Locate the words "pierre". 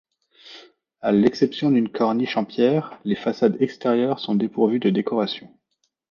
2.43-2.99